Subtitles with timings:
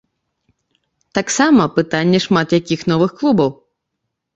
[1.19, 3.49] Таксама пытанне шмат якіх новых клубаў.